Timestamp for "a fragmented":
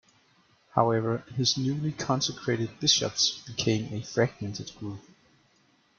3.93-4.71